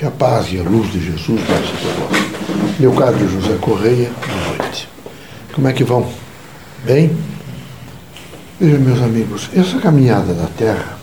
Que 0.00 0.06
a 0.06 0.10
paz 0.10 0.50
e 0.50 0.58
a 0.58 0.62
luz 0.62 0.90
de 0.90 0.98
Jesus 0.98 1.38
desça 1.42 1.74
sobre. 1.76 2.78
Meu 2.78 2.90
caro 2.94 3.18
José 3.28 3.58
Correia, 3.60 4.10
boa 4.26 4.56
noite. 4.56 4.88
Como 5.52 5.68
é 5.68 5.74
que 5.74 5.84
vão? 5.84 6.10
Bem? 6.86 7.14
Vejam, 8.58 8.80
meus 8.80 9.02
amigos, 9.02 9.50
essa 9.54 9.78
caminhada 9.78 10.32
da 10.32 10.46
Terra, 10.46 10.98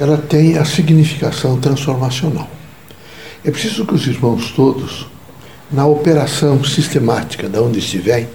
ela 0.00 0.16
tem 0.16 0.56
a 0.56 0.64
significação 0.64 1.60
transformacional. 1.60 2.48
É 3.44 3.50
preciso 3.50 3.84
que 3.84 3.92
os 3.94 4.06
irmãos 4.06 4.50
todos, 4.52 5.06
na 5.70 5.84
operação 5.84 6.64
sistemática 6.64 7.50
de 7.50 7.58
onde 7.58 7.80
estiverem, 7.80 8.28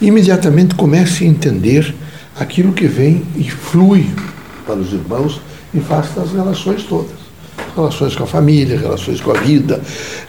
imediatamente 0.00 0.74
comecem 0.74 1.28
a 1.28 1.30
entender 1.30 1.94
aquilo 2.38 2.72
que 2.72 2.86
vem 2.86 3.22
e 3.36 3.50
flui 3.50 4.08
para 4.64 4.76
os 4.76 4.94
irmãos 4.94 5.42
em 5.74 5.80
face 5.82 6.14
das 6.14 6.32
relações 6.32 6.84
todas. 6.84 7.29
Relações 7.74 8.16
com 8.16 8.24
a 8.24 8.26
família, 8.26 8.78
relações 8.78 9.20
com 9.20 9.30
a 9.30 9.34
vida, 9.34 9.80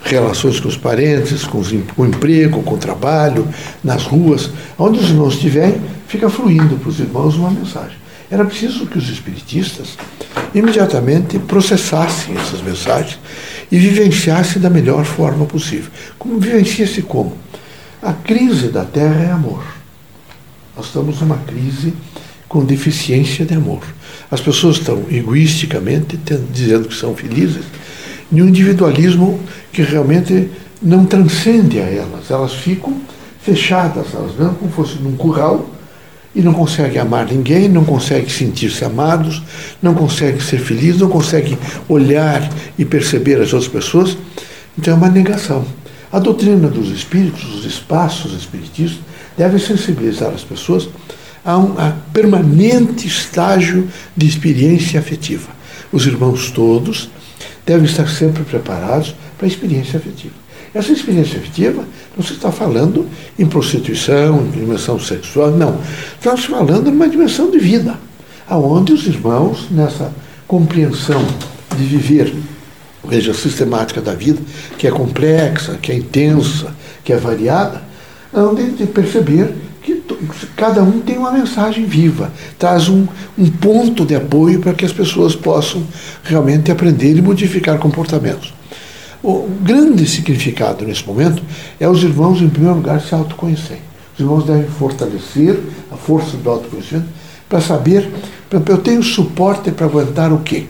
relações 0.03 0.59
com 0.59 0.67
os 0.67 0.77
parentes, 0.77 1.43
com, 1.43 1.59
os, 1.59 1.71
com 1.95 2.03
o 2.03 2.05
emprego, 2.05 2.61
com 2.63 2.75
o 2.75 2.77
trabalho, 2.77 3.47
nas 3.83 4.03
ruas. 4.03 4.49
Onde 4.77 4.99
os 4.99 5.09
irmãos 5.09 5.33
estiverem, 5.33 5.81
fica 6.07 6.29
fluindo 6.29 6.75
para 6.77 6.89
os 6.89 6.99
irmãos 6.99 7.35
uma 7.35 7.49
mensagem. 7.49 7.97
Era 8.29 8.45
preciso 8.45 8.85
que 8.85 8.97
os 8.97 9.09
espiritistas 9.09 9.97
imediatamente 10.53 11.37
processassem 11.39 12.35
essas 12.37 12.61
mensagens 12.61 13.19
e 13.71 13.77
vivenciassem 13.77 14.61
da 14.61 14.69
melhor 14.69 15.03
forma 15.03 15.45
possível. 15.45 15.91
Como 16.17 16.39
vivencia-se 16.39 17.01
como? 17.01 17.37
A 18.01 18.13
crise 18.13 18.69
da 18.69 18.85
Terra 18.85 19.23
é 19.23 19.31
amor. 19.31 19.63
Nós 20.75 20.87
estamos 20.87 21.19
numa 21.19 21.37
crise 21.37 21.93
com 22.47 22.63
deficiência 22.65 23.45
de 23.45 23.53
amor. 23.53 23.83
As 24.31 24.39
pessoas 24.39 24.77
estão 24.77 25.03
egoisticamente 25.11 26.17
dizendo 26.53 26.87
que 26.87 26.95
são 26.95 27.13
felizes, 27.13 27.65
em 28.31 28.41
um 28.41 28.47
individualismo 28.47 29.37
que 29.73 29.81
realmente 29.81 30.49
não 30.81 31.05
transcende 31.05 31.79
a 31.79 31.83
elas. 31.83 32.31
Elas 32.31 32.53
ficam 32.53 32.95
fechadas, 33.41 34.07
elas 34.13 34.33
vão 34.33 34.53
como 34.53 34.69
se 34.69 34.75
fosse 34.75 34.95
num 34.99 35.17
curral 35.17 35.69
e 36.33 36.41
não 36.41 36.53
conseguem 36.53 36.97
amar 37.01 37.25
ninguém, 37.25 37.67
não 37.67 37.83
conseguem 37.83 38.29
sentir-se 38.29 38.85
amados, 38.85 39.43
não 39.81 39.93
conseguem 39.93 40.39
ser 40.39 40.59
felizes, 40.59 41.01
não 41.01 41.09
conseguem 41.09 41.57
olhar 41.89 42.49
e 42.79 42.85
perceber 42.85 43.41
as 43.41 43.51
outras 43.51 43.69
pessoas. 43.69 44.17
Então 44.77 44.93
é 44.93 44.97
uma 44.97 45.09
negação. 45.09 45.65
A 46.09 46.19
doutrina 46.19 46.69
dos 46.69 46.89
espíritos, 46.89 47.43
os 47.53 47.65
espaços 47.65 48.33
espiritistas, 48.33 48.99
deve 49.37 49.59
sensibilizar 49.59 50.29
as 50.29 50.43
pessoas 50.43 50.87
a 51.43 51.57
um 51.57 51.77
a 51.77 51.93
permanente 52.13 53.07
estágio 53.07 53.87
de 54.15 54.27
experiência 54.27 54.99
afetiva. 54.99 55.49
Os 55.91 56.05
irmãos 56.05 56.51
todos 56.51 57.09
devem 57.65 57.85
estar 57.85 58.07
sempre 58.07 58.43
preparados 58.43 59.15
para 59.37 59.45
a 59.45 59.49
experiência 59.49 59.97
afetiva. 59.97 60.33
Essa 60.73 60.93
experiência 60.93 61.37
afetiva 61.37 61.83
não 62.15 62.23
se 62.23 62.33
está 62.33 62.51
falando 62.51 63.05
em 63.37 63.45
prostituição, 63.45 64.41
em 64.41 64.51
dimensão 64.51 64.97
sexual, 64.99 65.51
não. 65.51 65.79
Estamos 66.15 66.45
falando 66.45 66.87
em 66.87 66.93
uma 66.93 67.09
dimensão 67.09 67.51
de 67.51 67.59
vida, 67.59 67.99
aonde 68.47 68.93
os 68.93 69.05
irmãos, 69.05 69.67
nessa 69.69 70.13
compreensão 70.47 71.21
de 71.77 71.83
viver, 71.83 72.33
veja, 73.05 73.31
a 73.31 73.35
sistemática 73.35 73.99
da 73.99 74.13
vida, 74.13 74.41
que 74.77 74.87
é 74.87 74.91
complexa, 74.91 75.77
que 75.81 75.91
é 75.91 75.95
intensa, 75.95 76.73
que 77.03 77.11
é 77.11 77.17
variada, 77.17 77.81
hão 78.33 78.55
de 78.55 78.85
perceber 78.85 79.53
cada 80.55 80.81
um 80.83 80.99
tem 80.99 81.17
uma 81.17 81.31
mensagem 81.31 81.85
viva, 81.85 82.31
traz 82.57 82.87
um, 82.89 83.07
um 83.37 83.49
ponto 83.49 84.05
de 84.05 84.15
apoio 84.15 84.59
para 84.59 84.73
que 84.73 84.85
as 84.85 84.93
pessoas 84.93 85.35
possam 85.35 85.83
realmente 86.23 86.71
aprender 86.71 87.15
e 87.15 87.21
modificar 87.21 87.77
comportamentos. 87.77 88.53
O 89.23 89.47
grande 89.61 90.07
significado 90.07 90.85
nesse 90.85 91.05
momento 91.05 91.43
é 91.79 91.87
os 91.87 92.03
irmãos, 92.03 92.41
em 92.41 92.49
primeiro 92.49 92.77
lugar, 92.77 92.99
se 93.01 93.13
autoconhecerem. 93.13 93.83
Os 94.15 94.19
irmãos 94.19 94.45
devem 94.45 94.67
fortalecer 94.67 95.59
a 95.91 95.95
força 95.95 96.35
do 96.37 96.49
autoconhecimento 96.49 97.07
para 97.47 97.61
saber, 97.61 98.09
eu 98.67 98.77
tenho 98.77 99.03
suporte 99.03 99.71
para 99.71 99.85
aguentar 99.85 100.31
o 100.31 100.39
quê? 100.39 100.65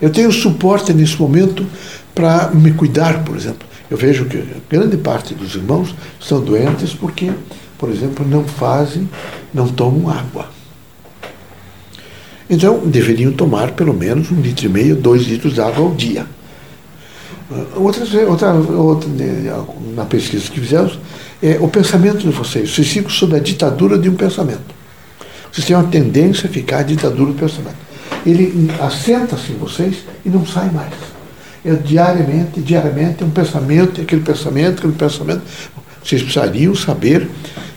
Eu 0.00 0.10
tenho 0.10 0.30
suporte 0.30 0.92
nesse 0.92 1.20
momento 1.20 1.66
para 2.14 2.50
me 2.54 2.72
cuidar, 2.72 3.24
por 3.24 3.36
exemplo. 3.36 3.66
Eu 3.90 3.96
vejo 3.96 4.24
que 4.26 4.42
grande 4.70 4.96
parte 4.96 5.34
dos 5.34 5.54
irmãos 5.54 5.94
estão 6.20 6.40
doentes 6.40 6.94
porque 6.94 7.30
por 7.78 7.90
exemplo, 7.90 8.26
não 8.26 8.44
fazem, 8.44 9.08
não 9.52 9.68
tomam 9.68 10.10
água. 10.10 10.48
Então, 12.48 12.78
deveriam 12.86 13.32
tomar 13.32 13.72
pelo 13.72 13.92
menos 13.92 14.30
um 14.30 14.40
litro 14.40 14.66
e 14.66 14.68
meio, 14.68 14.94
dois 14.94 15.22
litros 15.22 15.54
de 15.54 15.60
água 15.60 15.84
ao 15.84 15.94
dia. 15.94 16.26
Ah, 17.50 17.64
outra, 17.76 18.04
outra, 18.28 18.52
outra, 18.52 19.08
né, 19.08 19.52
na 19.94 20.04
pesquisa 20.04 20.50
que 20.50 20.60
fizemos, 20.60 20.98
é 21.42 21.58
o 21.60 21.68
pensamento 21.68 22.18
de 22.18 22.30
vocês. 22.30 22.72
Vocês 22.72 22.88
ficam 22.88 23.10
sob 23.10 23.36
a 23.36 23.40
ditadura 23.40 23.98
de 23.98 24.08
um 24.08 24.14
pensamento. 24.14 24.74
Vocês 25.52 25.66
têm 25.66 25.76
uma 25.76 25.88
tendência 25.88 26.48
a 26.48 26.52
ficar 26.52 26.78
a 26.78 26.82
ditadura 26.82 27.32
do 27.32 27.38
pensamento. 27.38 27.76
Ele 28.24 28.70
assenta-se 28.80 29.52
em 29.52 29.56
vocês 29.56 29.96
e 30.24 30.28
não 30.28 30.44
sai 30.44 30.70
mais. 30.70 30.92
É 31.64 31.72
diariamente, 31.74 32.60
diariamente, 32.60 33.24
um 33.24 33.30
pensamento, 33.30 34.00
aquele 34.00 34.22
pensamento, 34.22 34.78
aquele 34.78 34.92
pensamento. 34.92 35.42
Vocês 36.06 36.22
precisariam 36.22 36.72
saber 36.72 37.28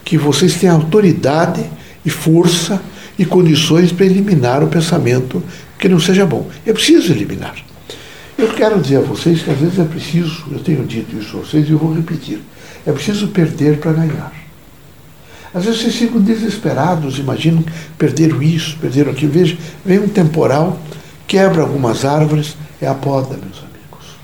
que 0.06 0.16
vocês 0.16 0.56
têm 0.56 0.70
autoridade 0.70 1.66
e 2.06 2.12
força 2.12 2.80
e 3.18 3.26
condições 3.26 3.92
para 3.92 4.06
eliminar 4.06 4.64
o 4.64 4.68
pensamento 4.68 5.44
que 5.80 5.90
não 5.90 6.00
seja 6.00 6.28
bom. 6.28 6.48
É 6.64 6.72
preciso 6.72 7.12
eliminar. 7.12 7.56
Eu 8.38 8.50
quero 8.50 8.80
dizer 8.80 8.98
a 8.98 9.02
vocês 9.02 9.42
que 9.42 9.50
às 9.50 9.58
vezes 9.58 9.80
é 9.80 9.84
preciso, 9.84 10.46
eu 10.52 10.60
tenho 10.60 10.86
dito 10.86 11.18
isso 11.18 11.38
a 11.38 11.40
vocês 11.40 11.68
e 11.68 11.72
eu 11.72 11.80
vou 11.80 11.92
repetir, 11.92 12.40
é 12.86 12.92
preciso 12.92 13.30
perder 13.30 13.80
para 13.80 13.94
ganhar. 13.94 14.32
Às 15.52 15.66
vezes 15.66 15.82
vocês 15.82 15.96
ficam 15.96 16.22
desesperados, 16.22 17.18
imaginam 17.18 17.64
perderam 17.98 18.44
isso, 18.44 18.78
perderam 18.78 19.12
aquilo. 19.12 19.32
Veja, 19.32 19.58
vem 19.84 19.98
um 19.98 20.08
temporal, 20.08 20.80
quebra 21.28 21.64
algumas 21.64 22.06
árvores, 22.06 22.56
é 22.80 22.88
a 22.88 22.94
poda, 22.94 23.30
meus 23.30 23.58
amigos. 23.58 24.16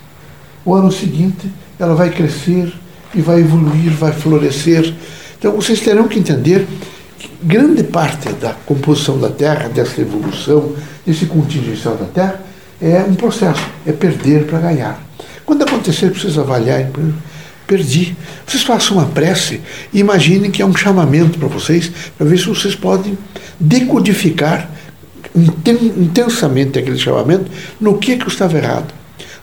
O 0.64 0.76
ano 0.76 0.92
seguinte, 0.92 1.52
ela 1.80 1.96
vai 1.96 2.12
crescer 2.12 2.72
e 3.16 3.22
vai 3.22 3.40
evoluir, 3.40 3.92
vai 3.92 4.12
florescer, 4.12 4.94
então 5.38 5.54
vocês 5.54 5.80
terão 5.80 6.08
que 6.08 6.20
entender 6.20 6.68
que 7.18 7.30
grande 7.42 7.84
parte 7.84 8.30
da 8.34 8.54
composição 8.66 9.18
da 9.20 9.30
Terra, 9.30 9.70
dessa 9.70 10.02
evolução, 10.02 10.74
desse 11.06 11.26
contingencial 11.26 11.96
da 11.96 12.06
Terra, 12.06 12.42
é 12.82 13.00
um 13.08 13.16
processo, 13.16 13.66
é 13.86 13.92
perder 13.92 14.46
para 14.46 14.60
ganhar. 14.60 15.00
Quando 15.46 15.62
acontecer, 15.62 16.10
precisa 16.12 16.42
avaliar, 16.42 16.90
perdi. 17.68 18.16
Vocês 18.46 18.64
façam 18.64 18.98
uma 18.98 19.06
prece 19.06 19.62
e 19.94 20.00
imaginem 20.00 20.52
que 20.52 20.62
é 20.62 20.66
um 20.66 20.76
chamamento 20.76 21.38
para 21.38 21.48
vocês, 21.48 21.92
para 22.18 22.26
ver 22.26 22.38
se 22.38 22.46
vocês 22.46 22.76
podem 22.76 23.18
decodificar 23.60 24.70
intensamente 25.36 26.80
aquele 26.80 26.98
chamamento 26.98 27.52
no 27.80 27.98
que, 27.98 28.18
que 28.18 28.24
eu 28.24 28.30
estava 28.30 28.58
errado, 28.58 28.94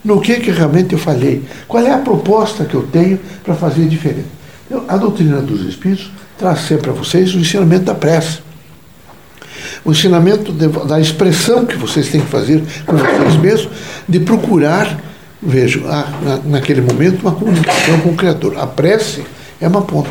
no 0.05 0.21
que, 0.21 0.41
que 0.41 0.51
realmente 0.51 0.93
eu 0.93 0.99
falhei, 0.99 1.45
qual 1.69 1.85
é 1.85 1.93
a 1.93 1.99
proposta 1.99 2.65
que 2.65 2.75
eu 2.75 2.83
tenho 2.83 3.19
para 3.45 3.55
fazer 3.55 3.87
diferente. 3.87 4.27
A 4.89 4.97
doutrina 4.97 5.41
dos 5.41 5.63
Espíritos 5.67 6.11
traz 6.39 6.61
sempre 6.61 6.91
a 6.91 6.93
vocês 6.93 7.35
o 7.35 7.39
ensinamento 7.39 7.85
da 7.85 7.95
prece. 7.95 8.41
O 9.85 9.93
ensinamento 9.93 10.53
de, 10.53 10.69
da 10.87 11.01
expressão 11.01 11.67
que 11.67 11.77
vocês 11.77 12.09
têm 12.09 12.21
que 12.21 12.29
fazer 12.29 12.63
com 12.87 12.97
vocês 12.97 13.37
mesmos, 13.37 13.73
de 14.09 14.21
procurar, 14.21 14.99
vejo, 15.43 15.87
a, 15.87 16.09
na, 16.23 16.37
naquele 16.45 16.81
momento, 16.81 17.21
uma 17.23 17.33
comunicação 17.33 18.01
com 18.01 18.11
o 18.11 18.17
Criador. 18.17 18.59
A 18.59 18.67
prece 18.67 19.25
é 19.61 19.69
uma 19.69 19.83
ponte. 19.83 20.11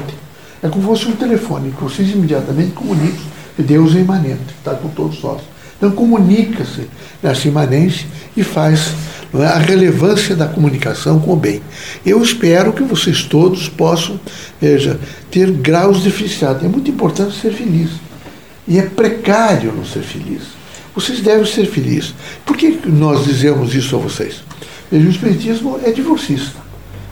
É 0.62 0.70
como 0.70 0.82
se 0.82 0.88
fosse 0.88 1.08
um 1.08 1.16
telefone, 1.16 1.72
que 1.72 1.84
vocês 1.84 2.10
imediatamente 2.12 2.72
comunicam 2.72 3.32
Deus 3.62 3.96
é 3.96 4.00
imanente, 4.00 4.56
está 4.58 4.74
com 4.74 4.90
todos 4.90 5.22
nós. 5.22 5.42
Então 5.78 5.92
comunica-se 5.92 6.88
nessa 7.22 7.48
imanência 7.48 8.08
e 8.36 8.44
faz? 8.44 8.94
A 9.34 9.58
relevância 9.58 10.36
da 10.36 10.48
comunicação 10.48 11.20
com 11.20 11.34
o 11.34 11.36
bem. 11.36 11.62
Eu 12.06 12.22
espero 12.22 12.74
que 12.74 12.84
vocês 12.84 13.24
todos 13.24 13.70
possam, 13.70 14.20
veja, 14.60 15.00
ter 15.30 15.50
graus 15.52 16.04
diferenciados. 16.04 16.64
É 16.64 16.68
muito 16.68 16.92
importante 16.92 17.40
ser 17.40 17.54
feliz. 17.54 17.92
E 18.68 18.78
é 18.78 18.84
precário 18.84 19.74
não 19.74 19.86
ser 19.86 20.02
feliz. 20.02 20.44
Vocês 20.94 21.22
devem 21.22 21.46
ser 21.46 21.66
felizes. 21.66 22.14
Por 22.46 22.58
que 22.58 22.80
nós 22.86 23.24
dizemos 23.24 23.74
isso 23.74 23.96
a 23.96 24.00
vocês? 24.00 24.44
Veja, 24.92 25.08
o 25.08 25.12
Espiritismo 25.12 25.80
é 25.84 25.92
divorcista. 25.92 26.60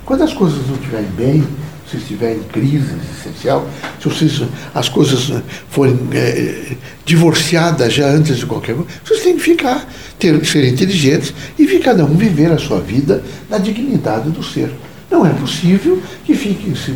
Quando 0.05 0.23
as 0.23 0.33
coisas 0.33 0.67
não 0.67 0.75
estiverem 0.75 1.09
bem, 1.15 1.47
se 1.89 1.97
estiver 1.97 2.35
em 2.35 2.43
crise 2.43 2.93
existencial, 2.93 3.67
se 4.01 4.07
vocês, 4.07 4.41
as 4.73 4.89
coisas 4.89 5.31
forem 5.69 5.97
é, 6.13 6.75
divorciadas 7.05 7.93
já 7.93 8.07
antes 8.07 8.37
de 8.37 8.45
qualquer 8.45 8.75
coisa, 8.75 8.89
vocês 9.03 9.21
têm 9.21 9.35
que 9.35 9.43
ficar, 9.43 9.87
ter, 10.17 10.45
ser 10.45 10.65
inteligentes 10.65 11.33
e 11.57 11.65
cada 11.79 12.05
um 12.05 12.15
viver 12.15 12.51
a 12.51 12.57
sua 12.57 12.79
vida 12.79 13.23
na 13.49 13.57
dignidade 13.57 14.29
do 14.29 14.43
ser. 14.43 14.69
Não 15.09 15.25
é 15.25 15.33
possível 15.33 15.99
que 16.23 16.35
fiquem 16.35 16.75
se, 16.75 16.93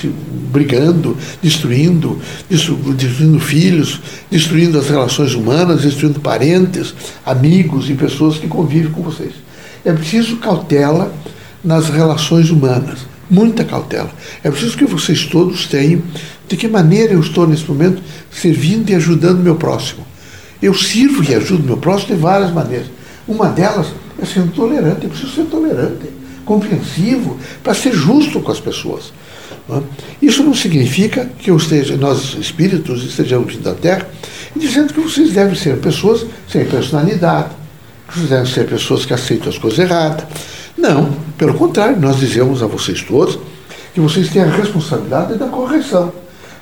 se 0.00 0.08
brigando, 0.52 1.16
destruindo, 1.40 2.20
destruindo 2.50 3.38
filhos, 3.38 4.00
destruindo 4.28 4.76
as 4.76 4.88
relações 4.88 5.34
humanas, 5.34 5.82
destruindo 5.82 6.18
parentes, 6.18 6.92
amigos 7.24 7.88
e 7.88 7.94
pessoas 7.94 8.38
que 8.38 8.48
convivem 8.48 8.90
com 8.90 9.02
vocês. 9.02 9.34
É 9.84 9.92
preciso 9.92 10.38
cautela 10.38 11.14
nas 11.62 11.88
relações 11.88 12.50
humanas, 12.50 13.00
muita 13.30 13.64
cautela. 13.64 14.10
É 14.42 14.50
preciso 14.50 14.76
que 14.76 14.84
vocês 14.84 15.26
todos 15.26 15.66
tenham 15.66 16.02
de 16.48 16.56
que 16.56 16.68
maneira 16.68 17.12
eu 17.12 17.20
estou 17.20 17.46
nesse 17.46 17.68
momento 17.68 18.02
servindo 18.30 18.90
e 18.90 18.94
ajudando 18.94 19.38
meu 19.38 19.56
próximo. 19.56 20.06
Eu 20.62 20.74
sirvo 20.74 21.22
e 21.24 21.34
ajudo 21.34 21.64
meu 21.64 21.76
próximo 21.76 22.16
de 22.16 22.22
várias 22.22 22.52
maneiras. 22.52 22.86
Uma 23.26 23.48
delas 23.48 23.88
é 24.20 24.24
sendo 24.24 24.52
tolerante. 24.52 25.04
Eu 25.04 25.10
preciso 25.10 25.32
ser 25.32 25.44
tolerante, 25.44 26.08
compreensivo, 26.44 27.38
para 27.62 27.74
ser 27.74 27.92
justo 27.92 28.40
com 28.40 28.52
as 28.52 28.60
pessoas. 28.60 29.12
É? 29.68 29.80
Isso 30.20 30.42
não 30.42 30.54
significa 30.54 31.30
que 31.38 31.50
eu 31.50 31.56
esteja, 31.56 31.96
nós 31.96 32.36
espíritos 32.38 33.02
estejamos 33.02 33.56
da 33.56 33.74
Terra 33.74 34.06
dizendo 34.54 34.92
que 34.92 35.00
vocês 35.00 35.32
devem 35.32 35.54
ser 35.54 35.78
pessoas 35.78 36.26
sem 36.48 36.64
personalidade, 36.66 37.50
que 38.06 38.18
vocês 38.18 38.30
devem 38.30 38.46
ser 38.46 38.66
pessoas 38.66 39.06
que 39.06 39.14
aceitam 39.14 39.48
as 39.48 39.58
coisas 39.58 39.78
erradas. 39.78 40.24
Não, 40.76 41.14
pelo 41.36 41.54
contrário, 41.54 42.00
nós 42.00 42.16
dizemos 42.16 42.62
a 42.62 42.66
vocês 42.66 43.02
todos 43.02 43.38
que 43.92 44.00
vocês 44.00 44.28
têm 44.28 44.42
a 44.42 44.46
responsabilidade 44.46 45.38
da 45.38 45.46
correção. 45.46 46.12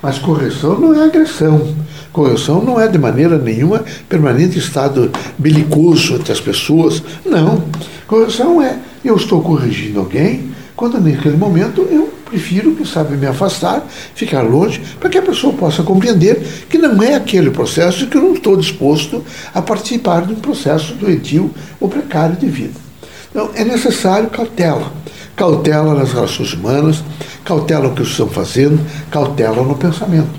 Mas 0.02 0.18
correção 0.18 0.78
não 0.78 0.94
é 0.94 1.04
agressão. 1.04 1.74
Correção 2.12 2.62
não 2.62 2.78
é 2.78 2.88
de 2.88 2.98
maneira 2.98 3.38
nenhuma 3.38 3.84
permanente 4.08 4.58
estado 4.58 5.10
belicoso 5.38 6.16
entre 6.16 6.32
as 6.32 6.40
pessoas. 6.40 7.02
Não. 7.24 7.64
Correção 8.06 8.60
é 8.60 8.78
eu 9.04 9.16
estou 9.16 9.40
corrigindo 9.40 10.00
alguém 10.00 10.52
quando 10.76 11.00
naquele 11.00 11.36
momento 11.36 11.82
eu 11.90 12.12
prefiro, 12.24 12.74
quem 12.74 12.84
sabe, 12.84 13.16
me 13.16 13.26
afastar, 13.26 13.86
ficar 14.14 14.42
longe, 14.42 14.80
para 14.98 15.08
que 15.08 15.18
a 15.18 15.22
pessoa 15.22 15.52
possa 15.52 15.82
compreender 15.82 16.42
que 16.68 16.78
não 16.78 17.02
é 17.02 17.14
aquele 17.14 17.50
processo 17.50 18.06
que 18.06 18.16
eu 18.16 18.22
não 18.22 18.32
estou 18.32 18.56
disposto 18.56 19.22
a 19.54 19.60
participar 19.62 20.26
de 20.26 20.32
um 20.32 20.36
processo 20.36 20.94
doentio 20.94 21.50
ou 21.78 21.88
precário 21.88 22.36
de 22.36 22.46
vida. 22.46 22.91
Então, 23.32 23.50
é 23.54 23.64
necessário 23.64 24.28
cautela. 24.28 24.92
Cautela 25.34 25.94
nas 25.94 26.12
relações 26.12 26.52
humanas, 26.52 27.02
cautela 27.44 27.88
no 27.88 27.94
que 27.94 28.02
estão 28.02 28.28
fazendo, 28.28 28.78
cautela 29.10 29.62
no 29.62 29.74
pensamento. 29.74 30.30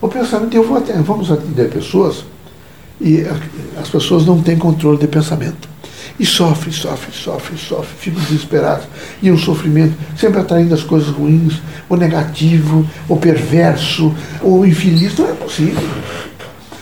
O 0.00 0.08
pensamento, 0.08 0.54
eu 0.54 0.62
vou 0.62 0.76
atender, 0.76 1.02
vamos 1.02 1.30
atender 1.32 1.70
pessoas 1.70 2.24
e 3.00 3.24
as 3.80 3.88
pessoas 3.88 4.26
não 4.26 4.40
têm 4.42 4.58
controle 4.58 4.98
de 4.98 5.08
pensamento. 5.08 5.68
E 6.20 6.26
sofre, 6.26 6.70
sofre, 6.70 7.10
sofre, 7.12 7.56
sofre, 7.56 7.96
fica 7.98 8.20
desesperado. 8.20 8.82
E 9.22 9.30
o 9.30 9.38
sofrimento 9.38 9.94
sempre 10.16 10.40
atraindo 10.40 10.74
as 10.74 10.82
coisas 10.82 11.08
ruins, 11.08 11.54
o 11.88 11.96
negativo, 11.96 12.86
o 13.08 13.16
perverso, 13.16 14.14
o 14.42 14.64
infeliz. 14.66 15.16
Não 15.16 15.30
é 15.30 15.32
possível. 15.32 15.82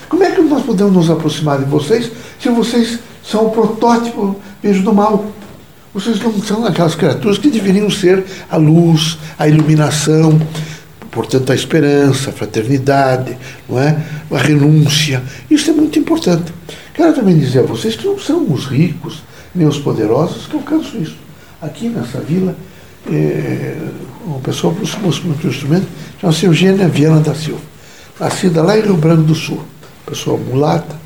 Como 0.08 0.24
é 0.24 0.32
que 0.32 0.42
nós 0.42 0.64
podemos 0.64 0.92
nos 0.92 1.10
aproximar 1.10 1.58
de 1.58 1.64
vocês 1.64 2.10
se 2.40 2.48
vocês 2.48 2.98
são 3.22 3.46
o 3.46 3.50
protótipo, 3.50 4.36
vejo, 4.60 4.82
do 4.82 4.92
mal? 4.92 5.24
Vocês 5.92 6.20
não 6.20 6.40
são 6.40 6.64
aquelas 6.64 6.94
criaturas 6.94 7.36
que 7.36 7.50
deveriam 7.50 7.90
ser 7.90 8.24
a 8.48 8.56
luz, 8.56 9.18
a 9.36 9.48
iluminação, 9.48 10.40
portanto, 11.10 11.50
a 11.50 11.54
esperança, 11.54 12.30
a 12.30 12.32
fraternidade, 12.32 13.36
não 13.68 13.78
é? 13.78 14.00
a 14.30 14.38
renúncia. 14.38 15.22
Isso 15.50 15.70
é 15.70 15.72
muito 15.72 15.98
importante. 15.98 16.52
Quero 16.94 17.12
também 17.12 17.36
dizer 17.36 17.60
a 17.60 17.62
vocês 17.62 17.96
que 17.96 18.06
não 18.06 18.18
são 18.18 18.52
os 18.52 18.66
ricos 18.66 19.22
nem 19.54 19.66
os 19.66 19.78
poderosos 19.78 20.46
que 20.46 20.54
alcançam 20.54 21.00
isso. 21.00 21.16
Aqui 21.60 21.88
nessa 21.88 22.20
vila, 22.20 22.54
é, 23.10 23.76
uma 24.24 24.38
pessoa 24.38 24.72
aproximou-se 24.72 25.20
muito 25.22 25.42
do 25.42 25.48
instrumento, 25.48 25.86
chama-se 26.20 26.46
Eugênia 26.46 26.88
Viana 26.88 27.20
da 27.20 27.34
Silva, 27.34 27.60
nascida 28.18 28.62
lá 28.62 28.78
em 28.78 28.82
Rio 28.82 28.96
Branco 28.96 29.22
do 29.22 29.34
Sul. 29.34 29.60
Pessoa 30.06 30.38
mulata, 30.38 30.96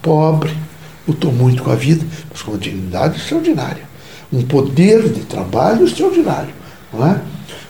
pobre, 0.00 0.54
lutou 1.06 1.32
muito 1.32 1.62
com 1.62 1.70
a 1.70 1.74
vida, 1.74 2.04
mas 2.30 2.42
com 2.42 2.52
uma 2.52 2.58
dignidade 2.58 3.18
extraordinária. 3.18 3.82
Um 4.32 4.42
poder 4.42 5.08
de 5.08 5.20
trabalho 5.20 5.84
extraordinário. 5.84 6.52
Não 6.92 7.06
é? 7.06 7.20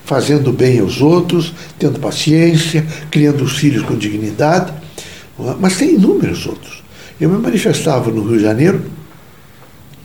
Fazendo 0.05 0.53
bem 0.53 0.81
aos 0.81 1.01
outros, 1.01 1.53
tendo 1.79 1.99
paciência, 1.99 2.87
criando 3.11 3.45
os 3.45 3.59
filhos 3.59 3.83
com 3.83 3.97
dignidade. 3.97 4.73
É? 5.39 5.55
Mas 5.59 5.77
tem 5.77 5.95
inúmeros 5.95 6.47
outros. 6.47 6.83
Eu 7.21 7.31
me 7.31 7.39
manifestava 7.39 8.11
no 8.11 8.23
Rio 8.23 8.37
de 8.37 8.43
Janeiro, 8.43 8.83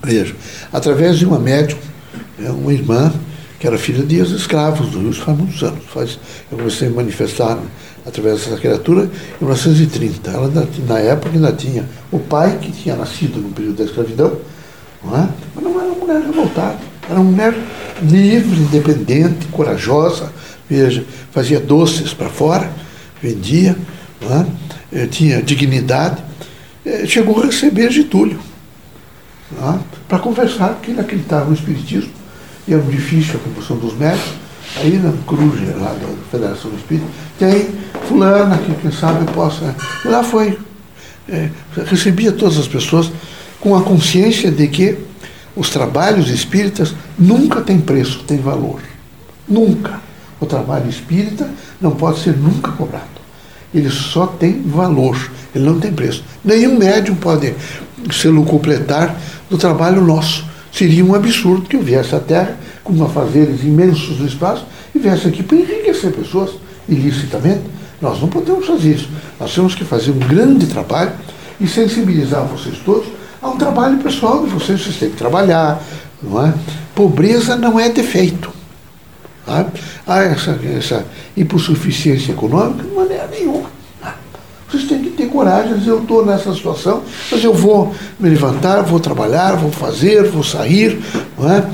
veja, 0.04 0.36
através 0.72 1.20
de 1.20 1.26
uma 1.26 1.40
médium, 1.40 1.78
né, 2.40 2.50
uma 2.50 2.74
irmã, 2.74 3.14
que 3.62 3.68
era 3.68 3.78
filha 3.78 4.04
de 4.04 4.20
escravos 4.20 4.90
do 4.90 5.00
Rio 5.00 5.14
faz 5.14 5.38
muitos 5.38 5.62
anos. 5.62 5.84
Faz, 5.86 6.20
eu 6.52 6.58
comecei 6.58 6.88
a 6.88 6.92
manifestar 6.92 7.60
através 8.04 8.44
dessa 8.44 8.58
criatura 8.58 9.04
em 9.04 9.46
1930. 9.46 10.32
Ela, 10.32 10.52
na 10.88 10.98
época, 10.98 11.30
ainda 11.32 11.52
tinha 11.54 11.86
o 12.12 12.18
pai, 12.18 12.58
que 12.60 12.72
tinha 12.72 12.96
nascido 12.96 13.40
no 13.40 13.50
período 13.50 13.78
da 13.78 13.84
escravidão, 13.84 14.36
não 15.04 15.16
é? 15.16 15.30
mas 15.54 15.64
não 15.64 15.80
era 15.80 15.92
uma 15.92 15.96
mulher 15.96 16.22
revoltada. 16.24 16.80
Era 17.08 17.20
uma 17.20 17.32
mulher 17.32 17.54
livre, 18.02 18.62
independente, 18.62 19.46
corajosa. 19.52 20.34
Veja, 20.68 21.06
fazia 21.30 21.60
doces 21.60 22.16
para 22.16 22.30
fora, 22.30 22.72
vendia, 23.22 23.78
é? 24.24 25.02
Eh, 25.04 25.06
tinha 25.06 25.40
dignidade. 25.40 26.18
Eh, 26.84 27.06
chegou 27.06 27.40
a 27.40 27.46
receber 27.46 27.92
Getúlio 27.92 28.40
é? 29.56 29.78
para 30.08 30.18
conversar, 30.18 30.70
porque 30.70 30.90
ele 30.90 31.02
acreditava 31.02 31.46
no 31.46 31.54
Espiritismo, 31.54 32.21
e 32.72 32.74
era 32.74 32.84
difícil 32.84 33.36
a 33.36 33.40
composição 33.40 33.78
dos 33.78 33.98
médicos 33.98 34.32
aí 34.78 34.98
na 34.98 35.12
Cruz, 35.28 35.60
lá 35.78 35.90
da 35.90 36.08
Federação 36.32 36.72
Espírita, 36.74 37.06
tem 37.38 37.68
fulana 38.08 38.58
que 38.58 38.74
quem 38.76 38.92
sabe 38.92 39.30
possa. 39.34 39.76
E 40.06 40.08
lá 40.08 40.24
foi. 40.24 40.58
É, 41.28 41.50
recebia 41.86 42.32
todas 42.32 42.58
as 42.58 42.68
pessoas 42.68 43.12
com 43.60 43.76
a 43.76 43.82
consciência 43.84 44.50
de 44.50 44.68
que 44.68 44.98
os 45.56 45.70
trabalhos 45.70 46.30
espíritas 46.30 46.96
nunca 47.20 47.62
têm 47.62 47.80
preço, 47.80 48.24
têm 48.24 48.38
valor. 48.38 48.80
Nunca. 49.48 50.00
O 50.40 50.46
trabalho 50.46 50.90
espírita 50.90 51.50
não 51.80 51.92
pode 51.92 52.20
ser 52.20 52.36
nunca 52.38 52.72
cobrado. 52.72 53.06
Ele 53.74 53.90
só 53.90 54.26
tem 54.26 54.62
valor, 54.62 55.18
ele 55.54 55.66
não 55.66 55.80
tem 55.80 55.92
preço. 55.92 56.24
Nenhum 56.44 56.78
médium 56.78 57.16
pode 57.16 57.54
se 58.12 58.32
completar 58.46 59.16
do 59.50 59.58
trabalho 59.58 60.02
nosso. 60.02 60.51
Seria 60.72 61.04
um 61.04 61.14
absurdo 61.14 61.68
que 61.68 61.76
eu 61.76 61.82
viesse 61.82 62.16
à 62.16 62.20
Terra 62.20 62.58
com 62.84 63.04
afazeres 63.04 63.62
imensos 63.64 64.20
no 64.20 64.26
espaço 64.26 64.66
e 64.96 65.00
viesse 65.00 65.28
aqui 65.28 65.44
para 65.44 65.58
enriquecer 65.58 66.12
pessoas 66.12 66.52
ilicitamente. 66.88 67.62
Nós 68.02 68.20
não 68.20 68.28
podemos 68.28 68.66
fazer 68.66 68.96
isso. 68.96 69.10
Nós 69.40 69.54
temos 69.54 69.76
que 69.76 69.84
fazer 69.84 70.12
um 70.12 70.20
grande 70.20 70.66
trabalho 70.68 71.12
e 71.60 71.68
sensibilizar 71.68 72.46
vocês 72.46 72.78
todos 72.80 73.08
a 73.42 73.50
um 73.50 73.58
trabalho 73.58 73.98
pessoal 74.00 74.44
de 74.44 74.50
vocês. 74.50 74.82
Vocês 74.82 74.98
têm 74.98 75.10
que 75.10 75.18
trabalhar, 75.18 75.82
não 76.22 76.46
é? 76.46 76.54
Pobreza 76.96 77.56
não 77.56 77.80
é 77.80 77.90
defeito. 77.90 78.52
Tá? 79.46 79.68
Há 80.08 80.20
essa, 80.24 80.60
essa 80.78 81.06
hipossuficiência 81.36 82.32
econômica 82.32 82.84
de 82.84 82.96
maneira 82.96 83.28
nenhuma. 83.28 83.70
Vocês 84.72 84.86
têm 84.86 85.02
que 85.02 85.10
ter 85.10 85.28
coragem, 85.28 85.86
eu 85.86 86.00
estou 86.00 86.26
nessa 86.26 86.54
situação, 86.54 87.04
mas 87.30 87.44
eu 87.44 87.54
vou 87.54 87.94
me 88.18 88.30
levantar, 88.30 88.84
vou 88.84 89.02
trabalhar, 89.02 89.58
vou 89.58 89.70
fazer, 89.70 90.30
vou 90.30 90.44
sair, 90.44 90.98
não 91.38 91.52
é? 91.52 91.70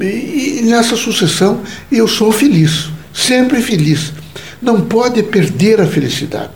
E, 0.00 0.62
nessa 0.64 0.96
sucessão 0.96 1.60
eu 1.92 2.08
sou 2.08 2.32
feliz, 2.32 2.88
sempre 3.12 3.60
feliz. 3.60 4.14
Não 4.62 4.80
pode 4.80 5.22
perder 5.24 5.78
a 5.78 5.86
felicidade. 5.86 6.52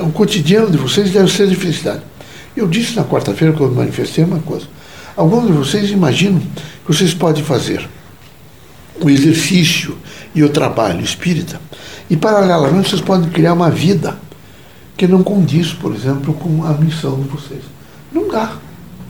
O 0.00 0.10
cotidiano 0.12 0.70
de 0.70 0.78
vocês 0.78 1.10
deve 1.10 1.30
ser 1.30 1.48
de 1.48 1.56
felicidade. 1.56 2.02
Eu 2.56 2.68
disse 2.68 2.94
na 2.94 3.02
quarta-feira, 3.02 3.52
quando 3.52 3.74
manifestei 3.74 4.22
uma 4.22 4.38
coisa. 4.38 4.66
Alguns 5.16 5.48
de 5.48 5.52
vocês 5.52 5.90
imaginam 5.90 6.38
que 6.38 6.92
vocês 6.92 7.12
podem 7.12 7.42
fazer 7.42 7.88
o 9.00 9.10
exercício 9.10 9.98
e 10.34 10.44
o 10.44 10.48
trabalho 10.48 11.00
espírita, 11.00 11.60
e 12.08 12.16
paralelamente 12.16 12.90
vocês 12.90 13.00
podem 13.00 13.28
criar 13.28 13.52
uma 13.52 13.70
vida 13.70 14.16
que 14.96 15.06
não 15.06 15.22
condiz, 15.22 15.72
por 15.72 15.94
exemplo, 15.94 16.34
com 16.34 16.64
a 16.64 16.72
missão 16.74 17.20
de 17.20 17.28
vocês. 17.28 17.62
Não 18.12 18.28
dá. 18.28 18.56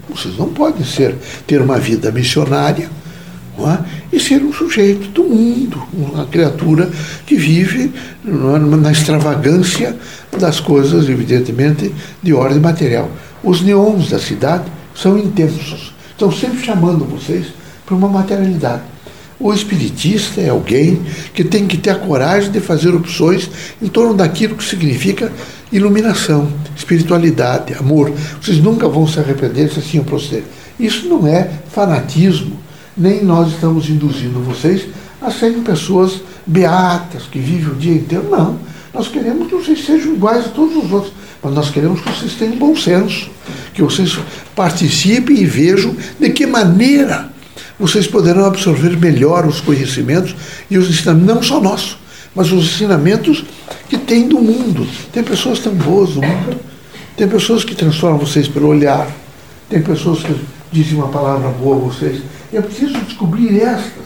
Vocês 0.08 0.36
não 0.36 0.48
podem 0.48 0.84
ser, 0.84 1.16
ter 1.46 1.60
uma 1.60 1.78
vida 1.78 2.10
missionária 2.10 2.90
é? 3.58 3.78
e 4.12 4.20
ser 4.20 4.42
um 4.42 4.52
sujeito 4.52 5.08
do 5.08 5.24
mundo, 5.24 5.82
uma 5.92 6.26
criatura 6.26 6.90
que 7.24 7.36
vive 7.36 7.92
é? 8.26 8.30
na 8.30 8.90
extravagância 8.90 9.96
das 10.38 10.58
coisas, 10.60 11.08
evidentemente, 11.08 11.94
de 12.22 12.32
ordem 12.32 12.60
material. 12.60 13.10
Os 13.42 13.60
neons 13.60 14.10
da 14.10 14.18
cidade 14.18 14.64
são 14.94 15.18
intensos, 15.18 15.94
estão 16.10 16.32
sempre 16.32 16.64
chamando 16.64 17.04
vocês 17.04 17.46
para 17.86 17.94
uma 17.94 18.08
materialidade. 18.08 18.82
O 19.38 19.52
espiritista 19.52 20.40
é 20.40 20.48
alguém 20.48 21.02
que 21.34 21.44
tem 21.44 21.66
que 21.66 21.76
ter 21.76 21.90
a 21.90 21.96
coragem 21.96 22.50
de 22.50 22.60
fazer 22.60 22.94
opções 22.94 23.50
em 23.82 23.88
torno 23.88 24.14
daquilo 24.14 24.56
que 24.56 24.64
significa 24.64 25.30
iluminação, 25.74 26.48
espiritualidade, 26.76 27.74
amor. 27.74 28.12
Vocês 28.40 28.58
nunca 28.58 28.88
vão 28.88 29.06
se 29.08 29.18
arrepender 29.18 29.68
se 29.70 29.80
assim 29.80 29.98
eu 29.98 30.04
proceder. 30.04 30.44
Isso 30.78 31.08
não 31.08 31.26
é 31.26 31.50
fanatismo, 31.70 32.56
nem 32.96 33.24
nós 33.24 33.52
estamos 33.52 33.88
induzindo 33.90 34.38
vocês 34.40 34.86
a 35.20 35.30
serem 35.30 35.62
pessoas 35.62 36.20
beatas, 36.46 37.24
que 37.24 37.40
vivem 37.40 37.72
o 37.72 37.74
dia 37.74 37.94
inteiro. 37.94 38.28
Não. 38.30 38.58
Nós 38.92 39.08
queremos 39.08 39.48
que 39.48 39.54
vocês 39.56 39.84
sejam 39.84 40.14
iguais 40.14 40.46
a 40.46 40.48
todos 40.50 40.76
os 40.76 40.92
outros, 40.92 41.12
mas 41.42 41.52
nós 41.52 41.70
queremos 41.70 42.00
que 42.00 42.08
vocês 42.10 42.34
tenham 42.34 42.56
bom 42.56 42.76
senso, 42.76 43.28
que 43.72 43.82
vocês 43.82 44.16
participem 44.54 45.38
e 45.38 45.44
vejam 45.44 45.96
de 46.20 46.30
que 46.30 46.46
maneira 46.46 47.32
vocês 47.78 48.06
poderão 48.06 48.44
absorver 48.44 48.96
melhor 48.96 49.44
os 49.44 49.60
conhecimentos 49.60 50.36
e 50.70 50.78
os 50.78 50.88
ensinamentos, 50.88 51.34
não 51.34 51.42
só 51.42 51.60
nossos, 51.60 51.98
mas 52.34 52.50
os 52.50 52.64
ensinamentos 52.64 53.44
que 53.88 53.96
tem 53.96 54.28
do 54.28 54.38
mundo. 54.38 54.86
Tem 55.12 55.22
pessoas 55.22 55.58
tão 55.60 55.74
boas 55.74 56.10
no 56.16 56.22
mundo, 56.22 56.60
tem 57.16 57.28
pessoas 57.28 57.64
que 57.64 57.74
transformam 57.74 58.18
vocês 58.18 58.48
pelo 58.48 58.68
olhar, 58.68 59.08
tem 59.68 59.80
pessoas 59.80 60.22
que 60.22 60.34
dizem 60.72 60.96
uma 60.96 61.08
palavra 61.08 61.48
boa 61.50 61.76
a 61.76 61.78
vocês. 61.78 62.22
É 62.52 62.60
preciso 62.60 62.98
descobrir 63.00 63.60
estas 63.60 64.04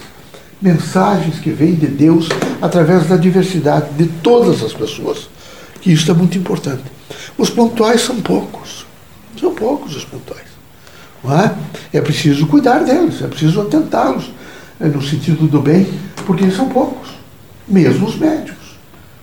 mensagens 0.60 1.38
que 1.38 1.50
vêm 1.50 1.74
de 1.74 1.86
Deus 1.86 2.28
através 2.60 3.06
da 3.06 3.16
diversidade 3.16 3.90
de 3.96 4.06
todas 4.06 4.62
as 4.62 4.72
pessoas. 4.72 5.28
Que 5.80 5.92
isso 5.92 6.10
é 6.10 6.14
muito 6.14 6.36
importante. 6.36 6.82
Os 7.36 7.50
pontuais 7.50 8.00
são 8.00 8.20
poucos. 8.20 8.84
São 9.38 9.54
poucos 9.54 9.96
os 9.96 10.04
pontuais. 10.04 10.48
Não 11.22 11.38
é? 11.38 11.54
é 11.92 12.00
preciso 12.00 12.46
cuidar 12.46 12.80
deles, 12.84 13.22
é 13.22 13.26
preciso 13.26 13.60
atentá-los 13.60 14.30
é, 14.80 14.86
no 14.86 15.02
sentido 15.02 15.46
do 15.46 15.60
bem, 15.60 15.86
porque 16.26 16.44
eles 16.44 16.56
são 16.56 16.68
poucos, 16.68 17.08
mesmo 17.68 18.06
os 18.06 18.16
médicos. 18.16 18.56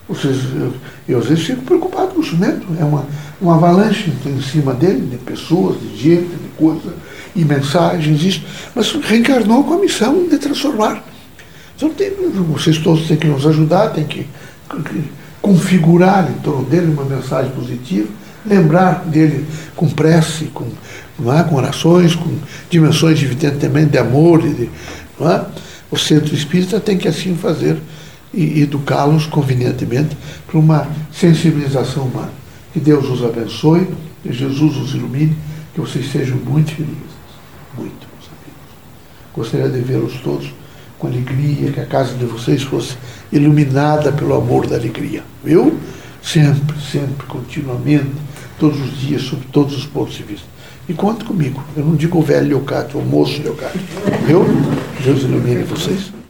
Vocês, 0.07 0.37
eu, 0.55 0.73
eu 1.09 1.19
às 1.19 1.25
vezes 1.25 1.45
fico 1.45 1.63
preocupado 1.63 2.11
com 2.11 2.19
o 2.19 2.21
instrumento, 2.21 2.67
é 2.79 2.83
uma, 2.83 3.05
uma 3.41 3.55
avalanche 3.55 4.13
em 4.25 4.41
cima 4.41 4.73
dele, 4.73 5.07
de 5.07 5.17
pessoas, 5.17 5.79
de 5.79 5.97
gente, 5.97 6.29
de 6.29 6.49
coisas, 6.55 6.93
e 7.35 7.43
mensagens, 7.43 8.23
isso, 8.23 8.43
mas 8.73 8.91
reencarnou 8.91 9.63
com 9.63 9.73
a 9.73 9.77
missão 9.77 10.27
de 10.27 10.37
transformar. 10.37 11.03
Então 11.75 11.89
tem, 11.89 12.11
vocês 12.53 12.77
todos 12.77 13.07
têm 13.07 13.17
que 13.17 13.27
nos 13.27 13.45
ajudar, 13.45 13.89
têm 13.89 14.05
que, 14.05 14.27
que 14.69 15.03
configurar 15.41 16.29
em 16.31 16.39
torno 16.41 16.63
dele 16.63 16.91
uma 16.91 17.03
mensagem 17.03 17.51
positiva, 17.51 18.07
lembrar 18.45 19.03
dele 19.05 19.45
com 19.75 19.89
prece, 19.89 20.45
com, 20.45 20.65
é? 21.31 21.43
com 21.43 21.55
orações, 21.55 22.15
com 22.15 22.29
dimensões 22.69 23.21
evidentemente 23.21 23.91
de 23.91 23.97
amor. 23.97 24.41
De, 24.41 24.69
não 25.19 25.29
é? 25.29 25.45
O 25.91 25.97
centro 25.97 26.33
espírita 26.33 26.79
tem 26.79 26.97
que 26.97 27.07
assim 27.07 27.35
fazer 27.35 27.77
e 28.35 28.61
educá-los 28.61 29.25
convenientemente 29.25 30.15
para 30.45 30.59
uma 30.59 30.87
sensibilização 31.11 32.03
humana. 32.03 32.31
Que 32.73 32.79
Deus 32.79 33.09
os 33.09 33.23
abençoe, 33.23 33.87
que 34.21 34.33
Jesus 34.33 34.75
os 34.75 34.93
ilumine, 34.93 35.35
que 35.73 35.79
vocês 35.79 36.11
sejam 36.11 36.37
muito 36.37 36.71
felizes. 36.71 37.15
Muito, 37.77 38.07
meus 38.13 38.27
amigos. 38.27 39.33
Gostaria 39.33 39.69
de 39.69 39.79
vê-los 39.79 40.13
todos 40.21 40.53
com 40.99 41.07
alegria, 41.07 41.71
que 41.71 41.79
a 41.79 41.85
casa 41.85 42.15
de 42.15 42.25
vocês 42.25 42.63
fosse 42.63 42.97
iluminada 43.31 44.11
pelo 44.11 44.35
amor 44.35 44.67
da 44.67 44.75
alegria. 44.75 45.23
Viu? 45.43 45.77
Sempre, 46.21 46.75
sempre, 46.91 47.25
continuamente, 47.27 48.11
todos 48.59 48.79
os 48.79 48.99
dias, 48.99 49.21
sob 49.21 49.43
todos 49.51 49.77
os 49.77 49.85
pontos 49.85 50.15
de 50.15 50.23
vista. 50.23 50.47
E 50.87 50.93
conte 50.93 51.23
comigo. 51.23 51.63
Eu 51.75 51.85
não 51.85 51.95
digo 51.95 52.19
o 52.19 52.21
velho 52.21 52.47
Leocádio, 52.47 52.99
o 52.99 53.05
moço 53.05 53.41
Leocádio. 53.41 53.79
Viu? 54.25 54.45
Deus 55.03 55.23
ilumine 55.23 55.63
vocês. 55.63 56.24